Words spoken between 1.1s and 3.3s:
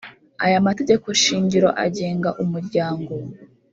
shingiro agenga Umuryango